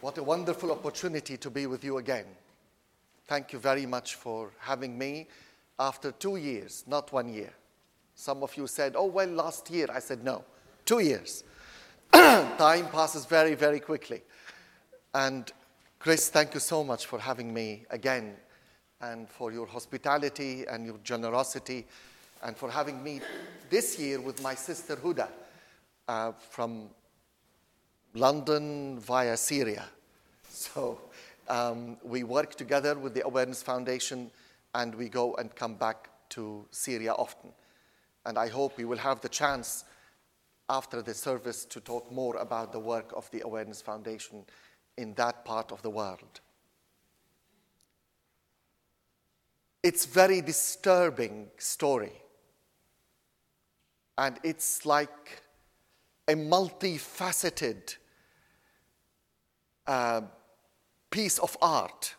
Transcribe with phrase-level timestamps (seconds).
[0.00, 2.26] What a wonderful opportunity to be with you again.
[3.26, 5.26] Thank you very much for having me
[5.76, 7.52] after two years, not one year.
[8.14, 9.88] Some of you said, oh, well, last year.
[9.92, 10.44] I said, no,
[10.84, 11.42] two years.
[12.12, 14.22] Time passes very, very quickly.
[15.14, 15.50] And
[15.98, 18.36] Chris, thank you so much for having me again
[19.00, 21.84] and for your hospitality and your generosity
[22.44, 23.20] and for having me
[23.68, 25.28] this year with my sister Huda
[26.06, 26.88] uh, from
[28.18, 29.84] London via Syria.
[30.48, 31.00] So
[31.48, 34.30] um, we work together with the Awareness Foundation
[34.74, 37.50] and we go and come back to Syria often.
[38.26, 39.84] And I hope we will have the chance
[40.68, 44.44] after the service to talk more about the work of the Awareness Foundation
[44.96, 46.40] in that part of the world.
[49.82, 52.12] It's very disturbing story.
[54.18, 55.42] And it's like
[56.26, 57.96] a multifaceted
[59.88, 60.20] uh,
[61.10, 62.14] piece of art.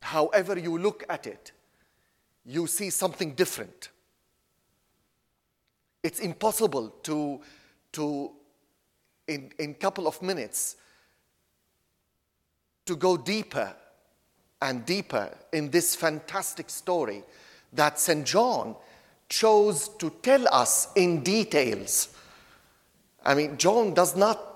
[0.00, 1.52] However, you look at it,
[2.44, 3.88] you see something different.
[6.02, 7.40] It's impossible to,
[7.92, 8.30] to
[9.26, 10.76] in a couple of minutes,
[12.86, 13.74] to go deeper
[14.62, 17.22] and deeper in this fantastic story
[17.72, 18.26] that St.
[18.26, 18.76] John
[19.28, 22.08] chose to tell us in details.
[23.24, 24.47] I mean, John does not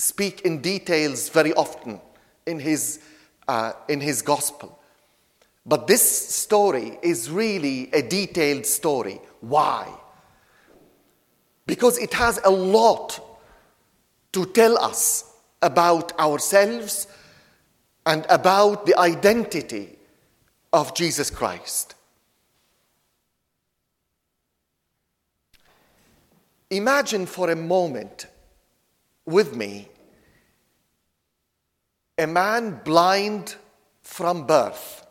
[0.00, 2.00] speak in details very often
[2.46, 3.00] in his,
[3.46, 4.78] uh, in his gospel.
[5.66, 6.02] But this
[6.34, 9.20] story is really a detailed story.
[9.40, 9.92] Why?
[11.66, 13.20] Because it has a lot
[14.32, 17.06] to tell us about ourselves
[18.06, 19.98] and about the identity
[20.72, 21.94] of Jesus Christ.
[26.70, 28.26] Imagine for a moment
[29.30, 29.88] with me
[32.18, 33.54] a man blind
[34.02, 35.06] from birth,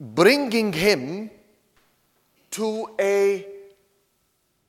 [0.00, 1.30] bringing him
[2.50, 3.46] to a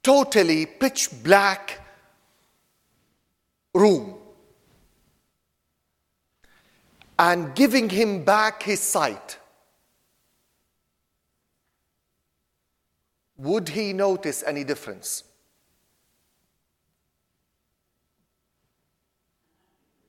[0.04, 1.80] totally pitch black
[3.74, 4.16] room
[7.18, 9.38] and giving him back his sight.
[13.38, 15.24] Would he notice any difference?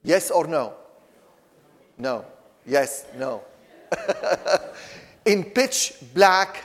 [0.06, 0.72] Yes or no?
[1.98, 2.24] No.
[2.64, 3.42] Yes, no.
[5.24, 6.64] In pitch black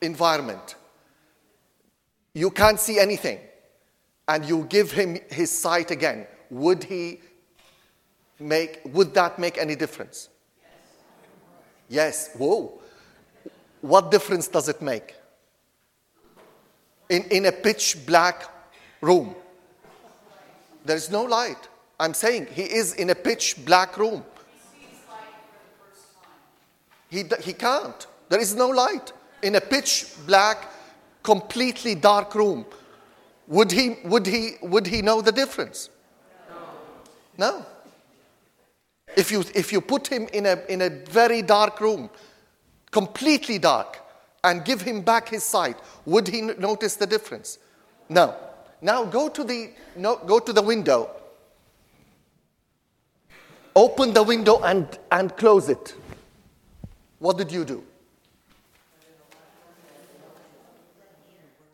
[0.00, 0.76] environment,
[2.32, 3.40] you can't see anything,
[4.28, 6.28] and you give him his sight again.
[6.50, 7.20] Would he
[8.38, 10.28] make, would that make any difference?
[11.88, 12.30] Yes.
[12.38, 12.80] Whoa.
[13.80, 15.16] What difference does it make?
[17.08, 18.44] In, in a pitch black
[19.00, 19.34] room,
[20.84, 21.68] there is no light.
[22.02, 24.24] I'm saying he is in a pitch black room.
[27.08, 28.06] He, he can't.
[28.28, 29.12] There is no light.
[29.40, 30.68] In a pitch black,
[31.22, 32.66] completely dark room,
[33.46, 35.90] would he, would he, would he know the difference?
[37.38, 37.46] No.
[37.60, 37.66] no.
[39.16, 42.10] If you, if you put him in a, in a very dark room,
[42.90, 44.00] completely dark,
[44.42, 47.58] and give him back his sight, would he notice the difference?
[48.08, 48.34] No.
[48.80, 51.21] Now go to the, no, go to the window.
[53.74, 55.94] Open the window and, and close it.
[57.18, 57.84] What did you do?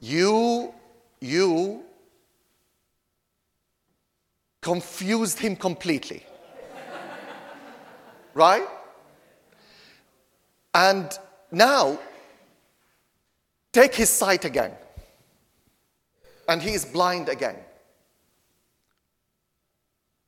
[0.01, 0.73] You,
[1.21, 1.83] you
[4.61, 6.25] confused him completely
[8.35, 8.67] right?
[10.75, 11.19] And
[11.51, 11.99] now,
[13.73, 14.73] take his sight again.
[16.49, 17.57] And he is blind again.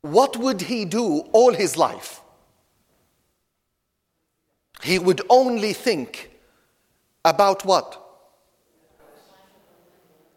[0.02, 2.20] What would he do all his life?
[4.82, 6.30] He would only think
[7.24, 8.00] about what?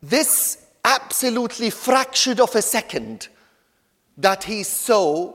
[0.01, 3.29] This absolutely fraction of a second
[4.17, 5.33] that he saw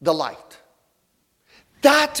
[0.00, 0.62] the light
[1.82, 2.20] that,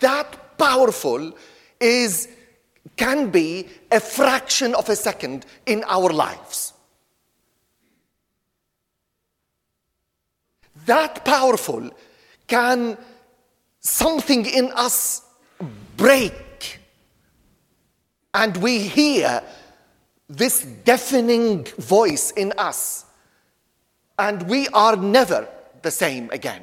[0.00, 1.32] that powerful
[1.80, 2.28] is,
[2.96, 6.72] can be a fraction of a second in our lives.
[10.86, 11.90] That powerful
[12.46, 12.96] can
[13.80, 15.22] something in us
[15.96, 16.80] break
[18.34, 19.42] and we hear
[20.28, 23.04] this deafening voice in us
[24.18, 25.48] and we are never
[25.82, 26.62] the same again.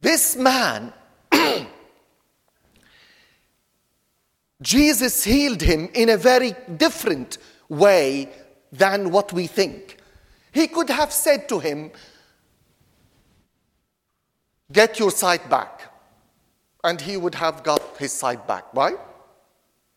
[0.00, 0.92] This man,
[4.62, 7.38] Jesus healed him in a very different
[7.68, 8.28] way
[8.72, 9.99] than what we think.
[10.52, 11.90] He could have said to him,
[14.72, 15.92] Get your sight back.
[16.82, 18.72] And he would have got his sight back.
[18.72, 18.92] Why?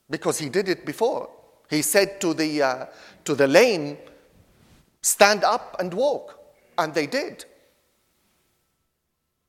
[0.09, 1.29] Because he did it before.
[1.69, 2.85] He said to the, uh,
[3.25, 3.97] to the lame,
[5.01, 6.39] Stand up and walk.
[6.77, 7.45] And they did.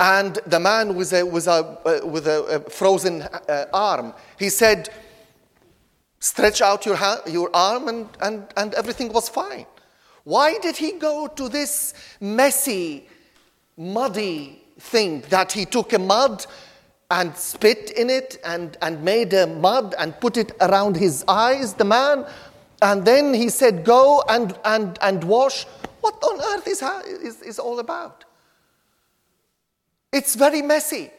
[0.01, 4.49] And the man with a, with a, uh, with a, a frozen uh, arm, he
[4.49, 4.91] said,
[6.19, 9.67] Stretch out your, hand, your arm, and, and, and everything was fine.
[10.25, 13.09] Why did he go to this messy,
[13.77, 16.47] muddy thing that he took a mud
[17.11, 21.75] and spit in it and, and made a mud and put it around his eyes,
[21.75, 22.27] the man?
[22.81, 25.65] And then he said, Go and, and, and wash.
[26.01, 28.25] What on earth is, is, is all about?
[30.13, 31.11] It's very messy.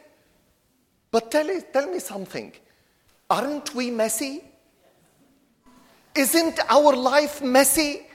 [1.10, 2.52] But tell, it, tell me something.
[3.30, 4.44] Aren't we messy?
[6.14, 8.06] Isn't our life messy?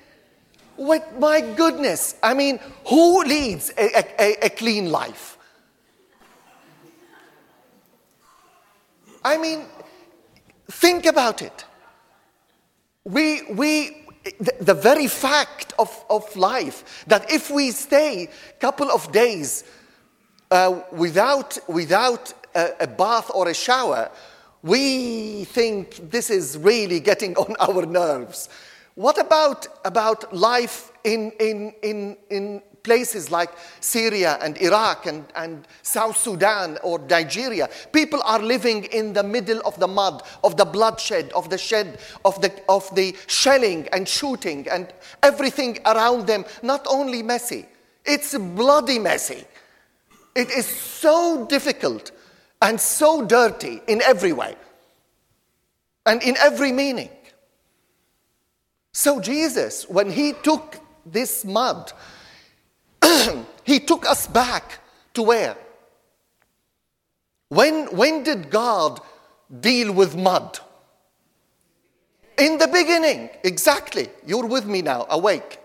[0.82, 5.38] With my goodness, I mean, who leads a, a, a clean life?
[9.24, 9.62] I mean,
[10.72, 11.66] think about it.
[13.04, 14.08] We, we,
[14.40, 19.64] the, the very fact of, of life that if we stay a couple of days
[20.50, 24.10] uh, without, without a, a bath or a shower,
[24.64, 28.50] we think this is really getting on our nerves.
[29.02, 33.50] What about, about life in, in, in, in places like
[33.80, 37.68] Syria and Iraq and, and South Sudan or Nigeria?
[37.94, 41.98] People are living in the middle of the mud, of the bloodshed, of the shed,
[42.24, 44.94] of the, of the shelling and shooting and
[45.24, 47.66] everything around them, not only messy,
[48.06, 49.44] it's bloody messy.
[50.36, 52.12] It is so difficult
[52.62, 54.56] and so dirty in every way
[56.06, 57.10] and in every meaning.
[58.94, 61.94] So, Jesus, when he took this mud,
[63.64, 64.80] he took us back
[65.14, 65.56] to where?
[67.48, 69.00] When, when did God
[69.60, 70.60] deal with mud?
[72.38, 74.10] In the beginning, exactly.
[74.26, 75.60] You're with me now, awake.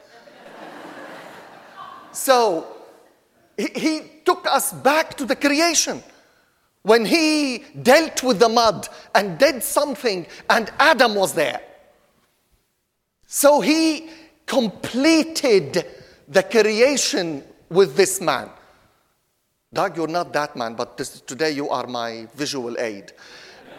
[2.12, 2.76] so,
[3.56, 6.02] he, he took us back to the creation
[6.82, 11.60] when he dealt with the mud and did something, and Adam was there.
[13.26, 14.08] So he
[14.46, 15.84] completed
[16.28, 18.50] the creation with this man.
[19.72, 23.12] Doug, you're not that man, but this, today you are my visual aid.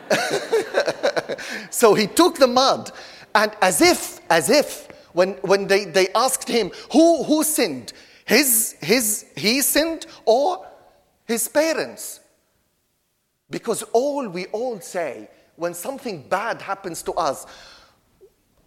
[1.69, 2.91] so he took the mud,
[3.33, 7.93] and as if, as if, when, when they, they asked him, who, who sinned?
[8.25, 10.67] His, his, he sinned or
[11.25, 12.19] his parents?
[13.49, 17.45] Because all we all say when something bad happens to us,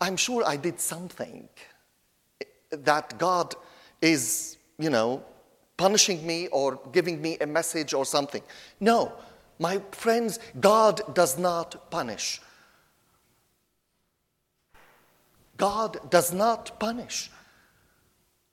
[0.01, 1.49] I'm sure I did something
[2.71, 3.55] that God
[4.01, 5.23] is, you know,
[5.77, 8.43] punishing me or giving me a message or something.
[8.81, 9.13] No,
[9.59, 12.41] my friends, God does not punish.
[15.57, 17.31] God does not punish.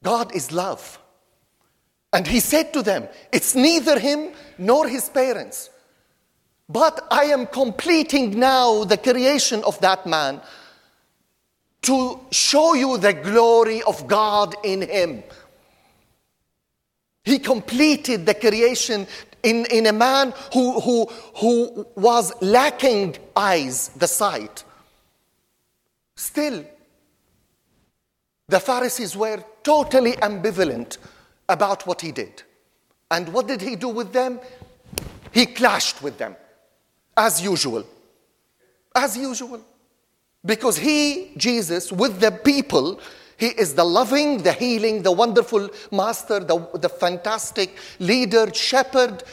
[0.03, 0.99] God is love.
[2.11, 5.69] And he said to them, It's neither him nor his parents
[6.69, 10.41] but I am completing now the creation of that man
[11.81, 15.23] to show you the glory of God in him.
[17.23, 19.07] He completed the creation
[19.43, 21.05] in, in a man who, who,
[21.35, 24.63] who was lacking eyes, the sight.
[26.15, 26.65] Still,
[28.47, 30.97] the Pharisees were totally ambivalent
[31.49, 32.43] about what he did.
[33.11, 34.39] And what did he do with them?
[35.31, 36.35] He clashed with them
[37.15, 37.85] as usual.
[38.95, 39.61] As usual.
[40.45, 42.99] Because he, Jesus, with the people,
[43.37, 49.23] he is the loving, the healing, the wonderful master, the, the fantastic leader, shepherd,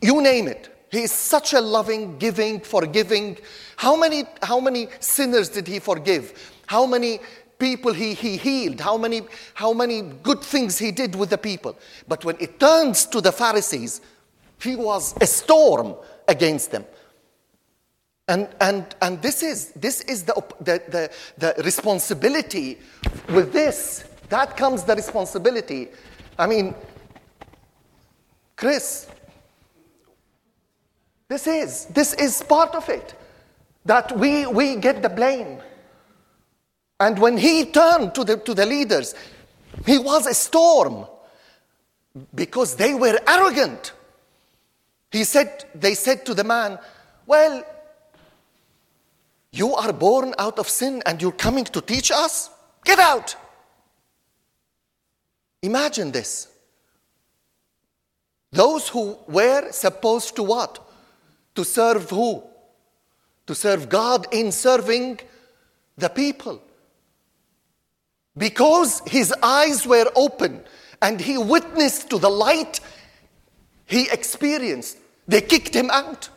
[0.00, 0.68] you name it.
[0.90, 3.38] He is such a loving, giving, forgiving.
[3.76, 6.52] How many, how many sinners did he forgive?
[6.66, 7.20] How many
[7.58, 8.80] people he, he healed?
[8.80, 9.22] How many,
[9.54, 11.78] how many good things he did with the people?
[12.06, 14.02] But when it turns to the Pharisees,
[14.60, 15.94] he was a storm
[16.28, 16.84] against them.
[18.32, 22.78] And, and, and this is, this is the, the, the, the responsibility
[23.28, 24.06] with this.
[24.30, 25.88] That comes the responsibility.
[26.38, 26.74] I mean,
[28.56, 29.06] Chris,
[31.28, 33.14] this is, this is part of it.
[33.84, 35.58] That we, we get the blame.
[37.00, 39.14] And when he turned to the, to the leaders,
[39.84, 41.04] he was a storm
[42.34, 43.92] because they were arrogant.
[45.10, 46.78] He said, they said to the man,
[47.26, 47.62] Well,
[49.52, 52.50] you are born out of sin and you're coming to teach us?
[52.84, 53.36] Get out!
[55.62, 56.48] Imagine this.
[58.50, 60.90] Those who were supposed to what?
[61.54, 62.42] To serve who?
[63.46, 65.20] To serve God in serving
[65.96, 66.62] the people.
[68.36, 70.64] Because his eyes were open
[71.00, 72.80] and he witnessed to the light
[73.84, 76.28] he experienced, they kicked him out.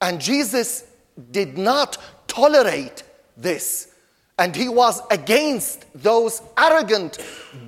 [0.00, 0.84] And Jesus
[1.30, 3.02] did not tolerate
[3.36, 3.94] this.
[4.38, 7.18] And he was against those arrogant,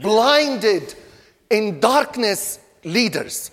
[0.00, 0.94] blinded,
[1.50, 3.50] in darkness leaders.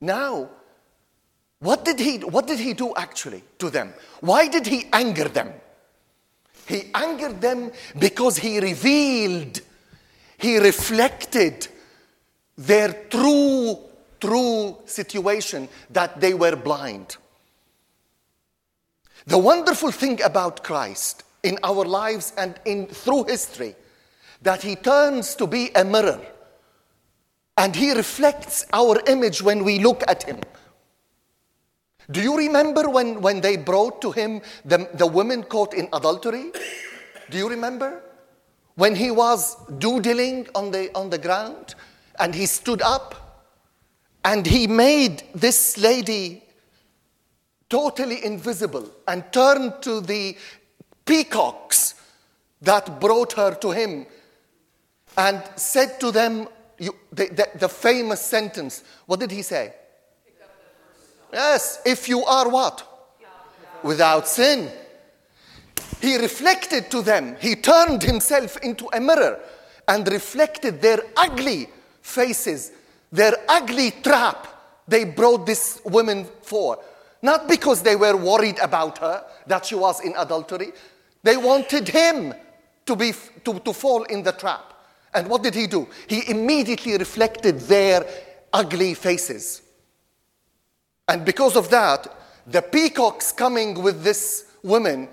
[0.00, 0.50] Now,
[1.58, 3.94] what did he, what did he do actually to them?
[4.20, 5.52] Why did he anger them?
[6.66, 9.60] He angered them because he revealed,
[10.38, 11.68] he reflected
[12.56, 13.78] their true,
[14.20, 17.16] true situation that they were blind.
[19.26, 23.74] The wonderful thing about Christ in our lives and in through history
[24.42, 26.20] that he turns to be a mirror
[27.56, 30.40] and he reflects our image when we look at him.
[32.10, 36.52] Do you remember when, when they brought to him the, the woman caught in adultery?
[37.30, 38.02] Do you remember?
[38.74, 41.74] When he was doodling on the, on the ground
[42.18, 43.46] and he stood up
[44.24, 46.43] and he made this lady
[47.68, 50.36] totally invisible and turned to the
[51.04, 51.94] peacocks
[52.62, 54.06] that brought her to him
[55.16, 58.82] and said to them you, the, the, the famous sentence.
[59.06, 59.74] What did he say?
[61.32, 62.86] Yes, if you are what?
[63.82, 64.70] Without sin.
[66.00, 69.40] He reflected to them, he turned himself into a mirror
[69.88, 71.68] and reflected their ugly
[72.02, 72.72] faces,
[73.10, 74.46] their ugly trap
[74.86, 76.78] they brought this woman for.
[77.24, 80.72] Not because they were worried about her, that she was in adultery.
[81.22, 82.34] They wanted him
[82.84, 83.12] to, be,
[83.46, 84.74] to, to fall in the trap.
[85.14, 85.88] And what did he do?
[86.06, 88.04] He immediately reflected their
[88.52, 89.62] ugly faces.
[91.08, 92.14] And because of that,
[92.46, 95.08] the peacocks coming with this woman,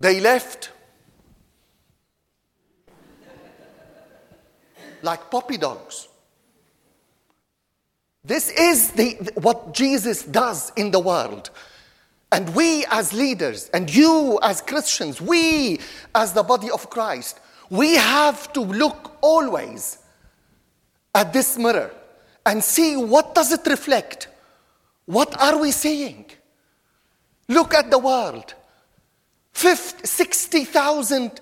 [0.00, 0.72] they left
[5.00, 6.08] like puppy dogs.
[8.24, 11.50] This is the, what Jesus does in the world.
[12.32, 15.78] And we as leaders, and you as Christians, we
[16.14, 17.38] as the body of Christ,
[17.70, 19.98] we have to look always
[21.14, 21.92] at this mirror
[22.46, 24.28] and see what does it reflect?
[25.06, 26.26] What are we seeing?
[27.48, 28.54] Look at the world.
[29.52, 31.40] 60,000,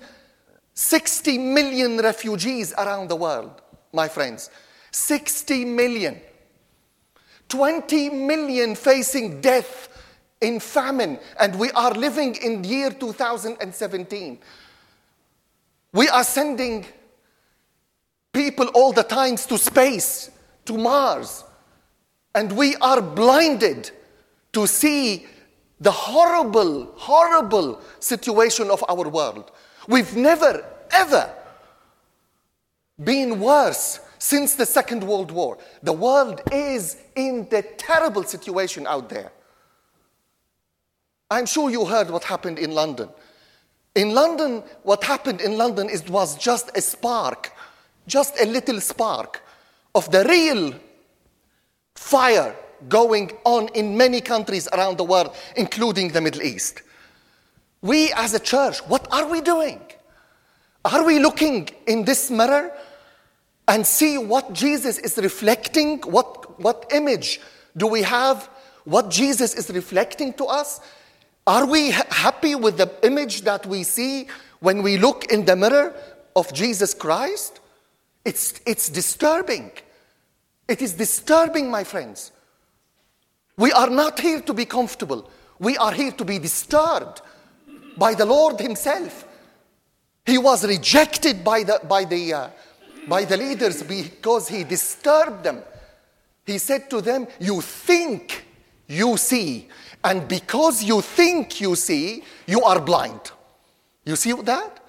[0.73, 3.61] 60 million refugees around the world,
[3.91, 4.49] my friends.
[4.91, 6.21] 60 million.
[7.49, 9.89] 20 million facing death
[10.41, 14.39] in famine, and we are living in the year 2017.
[15.93, 16.85] We are sending
[18.33, 20.31] people all the times to space,
[20.65, 21.43] to Mars,
[22.35, 23.91] and we are blinded
[24.53, 25.27] to see
[25.79, 29.51] the horrible, horrible situation of our world.
[29.87, 31.31] We've never, ever
[33.01, 35.57] been worse since the Second World War.
[35.83, 39.33] The world is in the terrible situation out there.
[41.29, 43.09] I'm sure you heard what happened in London.
[43.95, 47.51] In London, what happened in London is, was just a spark,
[48.07, 49.41] just a little spark
[49.93, 50.73] of the real
[51.95, 52.55] fire
[52.87, 56.81] going on in many countries around the world, including the Middle East.
[57.81, 59.81] We as a church, what are we doing?
[60.85, 62.71] Are we looking in this mirror
[63.67, 65.99] and see what Jesus is reflecting?
[66.01, 67.39] What, what image
[67.75, 68.49] do we have?
[68.83, 70.81] What Jesus is reflecting to us?
[71.45, 74.27] Are we happy with the image that we see
[74.59, 75.93] when we look in the mirror
[76.35, 77.59] of Jesus Christ?
[78.25, 79.71] It's, it's disturbing.
[80.67, 82.31] It is disturbing, my friends.
[83.57, 85.29] We are not here to be comfortable.
[85.59, 87.21] We are here to be disturbed
[87.97, 89.27] by the Lord Himself.
[90.25, 92.49] He was rejected by the, by the, uh,
[93.07, 95.61] by the leaders because He disturbed them.
[96.45, 98.45] He said to them, You think
[98.87, 99.67] you see,
[100.03, 103.31] and because you think you see, you are blind.
[104.05, 104.79] You see that?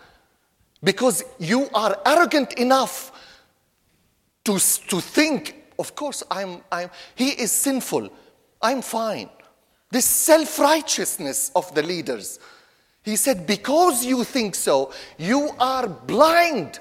[0.82, 3.12] Because you are arrogant enough
[4.44, 8.10] to, to think, of course, I'm, I'm, he is sinful.
[8.60, 9.30] I'm fine.
[9.90, 12.38] This self righteousness of the leaders.
[13.02, 16.80] He said, because you think so, you are blind.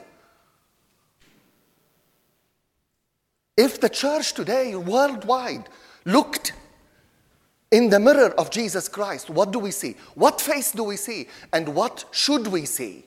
[3.56, 5.70] If the church today, worldwide,
[6.06, 6.54] looked
[7.72, 9.96] in the mirror of Jesus Christ, what do we see?
[10.16, 11.28] What face do we see?
[11.52, 13.06] And what should we see?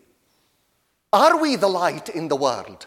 [1.13, 2.87] Are we the light in the world?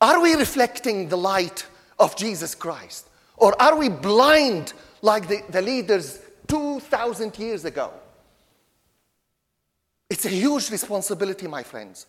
[0.00, 1.66] Are we reflecting the light
[1.98, 3.08] of Jesus Christ?
[3.36, 7.92] Or are we blind like the, the leaders 2,000 years ago?
[10.08, 12.06] It's a huge responsibility, my friends.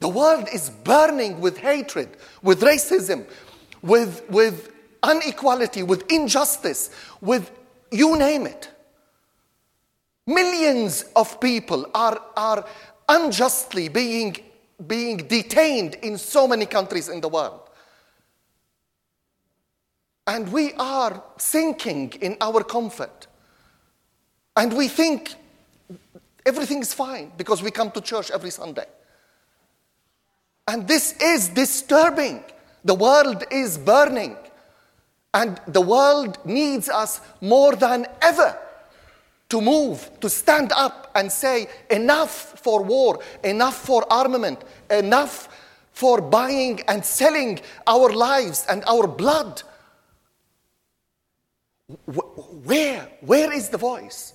[0.00, 3.26] The world is burning with hatred, with racism,
[3.82, 4.72] with, with
[5.08, 6.90] inequality, with injustice,
[7.20, 7.50] with
[7.90, 8.70] you name it.
[10.26, 12.64] Millions of people are, are
[13.08, 14.36] unjustly being,
[14.86, 17.62] being detained in so many countries in the world.
[20.26, 23.26] And we are sinking in our comfort.
[24.54, 25.34] And we think
[26.44, 28.84] everything is fine because we come to church every Sunday.
[30.68, 32.44] And this is disturbing.
[32.84, 34.36] The world is burning.
[35.32, 38.56] And the world needs us more than ever
[39.48, 45.48] to move, to stand up and say, enough for war, enough for armament, enough
[45.92, 49.62] for buying and selling our lives and our blood.
[52.04, 53.08] Where?
[53.22, 54.34] Where is the voice?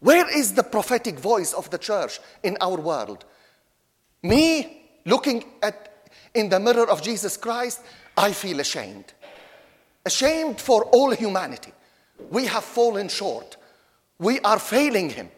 [0.00, 3.26] Where is the prophetic voice of the church in our world?
[4.22, 5.90] Me looking at
[6.34, 7.80] in the mirror of Jesus Christ,
[8.16, 9.12] I feel ashamed.
[10.04, 11.72] Ashamed for all humanity.
[12.30, 13.56] We have fallen short.
[14.18, 15.30] We are failing Him,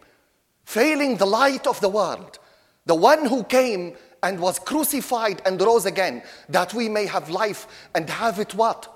[0.65, 2.39] failing the light of the world,
[2.87, 7.67] the one who came and was crucified and rose again, that we may have life
[7.95, 8.93] and have it what?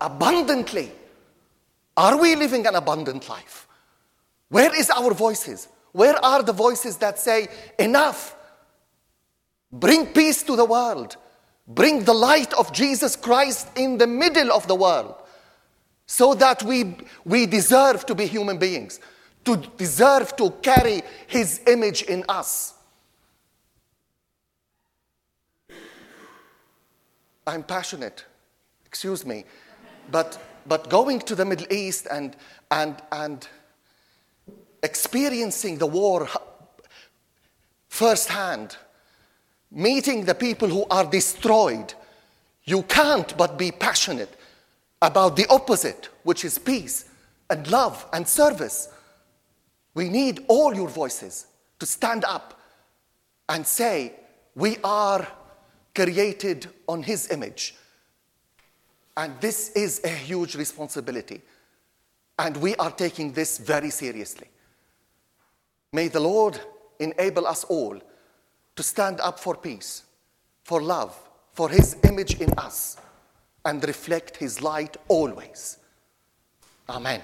[0.00, 0.92] Abundantly.
[1.96, 3.66] Are we living an abundant life?
[4.48, 5.68] Where is our voices?
[5.92, 7.48] Where are the voices that say,
[7.78, 8.35] enough?
[9.80, 11.16] Bring peace to the world.
[11.68, 15.16] Bring the light of Jesus Christ in the middle of the world
[16.06, 19.00] so that we, we deserve to be human beings,
[19.44, 22.74] to deserve to carry His image in us.
[27.46, 28.24] I'm passionate,
[28.86, 29.44] excuse me,
[30.10, 32.36] but, but going to the Middle East and,
[32.70, 33.46] and, and
[34.82, 36.28] experiencing the war
[37.88, 38.76] firsthand,
[39.70, 41.94] meeting the people who are destroyed,
[42.64, 44.36] you can't but be passionate
[45.02, 47.06] about the opposite, which is peace
[47.50, 48.88] and love and service.
[49.94, 51.46] We need all your voices
[51.78, 52.60] to stand up
[53.48, 54.12] and say,
[54.54, 55.26] We are
[55.94, 57.74] created on His image.
[59.16, 61.40] And this is a huge responsibility.
[62.38, 64.48] And we are taking this very seriously.
[65.92, 66.60] May the Lord
[66.98, 67.98] enable us all
[68.76, 70.04] to stand up for peace,
[70.62, 71.16] for love,
[71.52, 72.96] for His image in us,
[73.64, 75.78] and reflect His light always.
[76.88, 77.20] Amen.